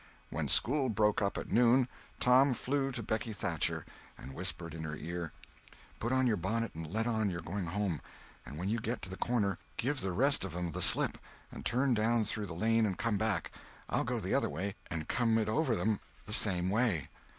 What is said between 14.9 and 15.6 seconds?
come it